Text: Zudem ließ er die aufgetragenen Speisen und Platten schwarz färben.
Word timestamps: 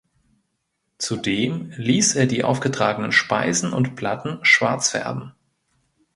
Zudem 0.97 1.73
ließ 1.77 2.15
er 2.15 2.25
die 2.25 2.43
aufgetragenen 2.43 3.11
Speisen 3.11 3.71
und 3.71 3.95
Platten 3.95 4.39
schwarz 4.41 4.89
färben. 4.89 5.33